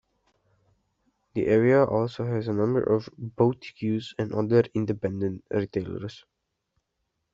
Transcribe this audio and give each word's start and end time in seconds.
The 1.35 1.45
area 1.45 1.83
also 1.85 2.25
has 2.25 2.47
a 2.47 2.53
number 2.53 2.81
of 2.81 3.07
boutiques 3.19 4.15
and 4.17 4.33
other 4.33 4.63
independent 4.73 5.45
retailers. 5.51 6.25